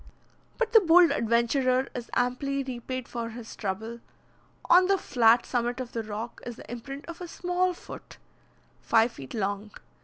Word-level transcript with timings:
But 0.57 0.73
the 0.73 0.79
bold 0.79 1.11
adventurer 1.11 1.87
is 1.93 2.09
amply 2.15 2.63
repaid 2.63 3.07
for 3.07 3.29
his 3.29 3.55
trouble. 3.55 3.99
On 4.67 4.87
the 4.87 4.97
flat 4.97 5.45
summit 5.45 5.79
of 5.79 5.91
the 5.91 6.01
rock 6.01 6.41
is 6.43 6.55
the 6.55 6.71
imprint 6.71 7.05
of 7.05 7.21
a 7.21 7.27
small 7.27 7.71
foot, 7.75 8.17
five 8.81 9.11
feet 9.11 9.35
long. 9.35 9.69